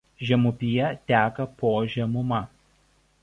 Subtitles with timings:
[0.27, 2.41] Žemupyje teka Po žemuma.